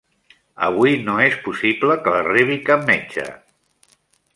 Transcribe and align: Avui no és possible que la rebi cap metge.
Avui 0.67 0.95
no 1.09 1.19
és 1.27 1.37
possible 1.49 2.01
que 2.07 2.17
la 2.17 2.25
rebi 2.31 2.61
cap 2.71 2.91
metge. 2.93 3.33